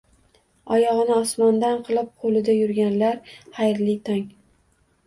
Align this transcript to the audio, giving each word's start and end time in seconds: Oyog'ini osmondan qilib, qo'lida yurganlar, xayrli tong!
Oyog'ini 0.77 1.13
osmondan 1.17 1.83
qilib, 1.91 2.09
qo'lida 2.25 2.59
yurganlar, 2.61 3.21
xayrli 3.61 3.99
tong! 4.11 4.27